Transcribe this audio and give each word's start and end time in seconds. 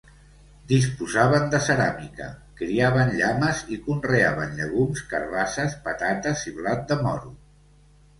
Disposaven 0.69 1.43
de 1.55 1.57
ceràmica, 1.65 2.29
criaven 2.61 3.11
llames 3.19 3.61
i 3.75 3.77
conreaven 3.89 4.55
llegums, 4.61 5.05
carabasses, 5.13 5.77
patates 5.89 6.47
i 6.53 6.55
blat 6.57 6.83
de 6.93 6.99
moro. 7.03 7.31